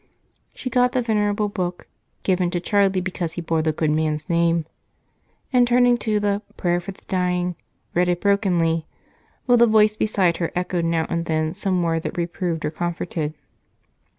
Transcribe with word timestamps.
She 0.55 0.71
got 0.71 0.93
the 0.93 1.03
venerable 1.03 1.47
book 1.47 1.87
given 2.23 2.49
to 2.49 2.59
Charlie 2.59 3.01
because 3.01 3.33
he 3.33 3.41
bore 3.41 3.61
the 3.61 3.71
good 3.71 3.91
man's 3.91 4.27
name 4.29 4.65
and, 5.53 5.67
turning 5.67 5.95
to 5.97 6.19
the 6.19 6.41
"Prayer 6.57 6.79
for 6.79 6.91
the 6.91 7.03
Dying," 7.07 7.55
read 7.93 8.09
it 8.09 8.19
brokenly 8.19 8.87
while 9.45 9.59
the 9.59 9.67
voice 9.67 9.95
beside 9.95 10.37
her 10.37 10.51
echoed 10.55 10.85
now 10.85 11.05
and 11.07 11.25
then 11.25 11.53
some 11.53 11.83
word 11.83 12.01
that 12.01 12.17
reproved 12.17 12.65
or 12.65 12.71
comforted. 12.71 13.35